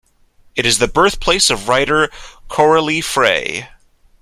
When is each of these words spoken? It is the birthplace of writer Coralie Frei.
It 0.55 0.65
is 0.65 0.79
the 0.79 0.87
birthplace 0.87 1.51
of 1.51 1.67
writer 1.67 2.09
Coralie 2.47 3.01
Frei. 3.01 3.69